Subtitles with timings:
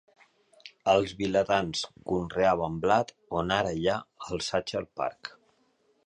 [0.93, 3.99] Els vilatans conreaven blat on ara hi ha
[4.31, 5.31] el Sacher Park.